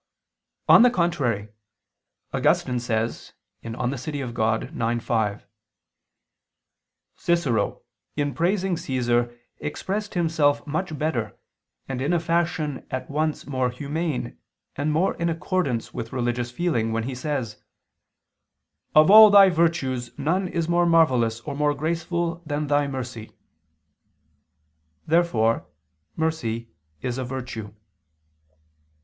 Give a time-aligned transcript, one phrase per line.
[0.67, 1.49] On the contrary,
[2.33, 3.69] Augustine says (De
[3.99, 4.33] Civ.
[4.33, 5.45] Dei ix, 5):
[7.15, 7.83] "Cicero
[8.15, 11.37] in praising Caesar expresses himself much better
[11.87, 14.39] and in a fashion at once more humane
[14.75, 17.61] and more in accordance with religious feeling, when he says:
[18.95, 23.37] 'Of all thy virtues none is more marvelous or more graceful than thy mercy.'"
[25.05, 25.67] Therefore
[26.17, 26.71] mercy
[27.03, 27.75] is a virtue.